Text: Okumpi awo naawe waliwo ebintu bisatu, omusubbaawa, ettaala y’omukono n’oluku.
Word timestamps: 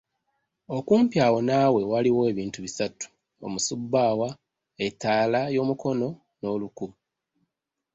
Okumpi 0.77 1.17
awo 1.25 1.39
naawe 1.47 1.81
waliwo 1.91 2.21
ebintu 2.31 2.59
bisatu, 2.65 3.05
omusubbaawa, 3.45 4.29
ettaala 4.85 5.41
y’omukono 5.55 6.07
n’oluku. 6.39 6.87